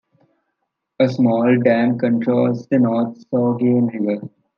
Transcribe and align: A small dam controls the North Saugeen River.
A 0.99 1.07
small 1.09 1.59
dam 1.63 1.99
controls 1.99 2.65
the 2.65 2.79
North 2.79 3.23
Saugeen 3.29 3.87
River. 3.93 4.27